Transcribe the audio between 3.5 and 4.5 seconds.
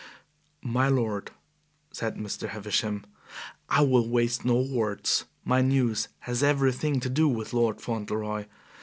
"I will waste